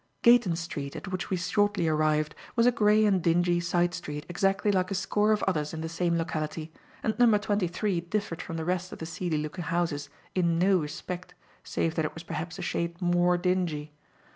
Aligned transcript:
Gayton 0.23 0.55
Street, 0.55 0.95
at 0.95 1.09
which 1.09 1.29
we 1.29 1.37
shortly 1.37 1.87
arrived, 1.87 2.33
was 2.55 2.65
a 2.65 2.71
grey 2.71 3.05
and 3.05 3.21
dingy 3.21 3.59
side 3.59 3.93
street 3.93 4.25
exactly 4.27 4.71
like 4.71 4.89
a 4.89 4.95
score 4.95 5.31
of 5.31 5.43
others 5.43 5.75
in 5.75 5.81
the 5.81 5.87
same 5.87 6.17
locality, 6.17 6.73
and 7.03 7.19
Number 7.19 7.37
23 7.37 8.01
differed 8.01 8.41
from 8.41 8.57
the 8.57 8.65
rest 8.65 8.91
of 8.91 8.97
the 8.97 9.05
seedy 9.05 9.37
looking 9.37 9.65
houses 9.65 10.09
in 10.33 10.57
no 10.57 10.79
respect 10.79 11.35
save 11.63 11.93
that 11.93 12.05
it 12.05 12.15
was 12.15 12.23
perhaps 12.23 12.57
a 12.57 12.63
shade 12.63 12.99
more 12.99 13.37
dingy. 13.37 13.93